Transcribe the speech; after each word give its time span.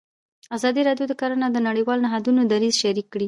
ازادي 0.55 0.81
راډیو 0.89 1.05
د 1.09 1.13
کرهنه 1.21 1.47
د 1.51 1.57
نړیوالو 1.67 2.03
نهادونو 2.05 2.41
دریځ 2.51 2.75
شریک 2.83 3.07
کړی. 3.13 3.19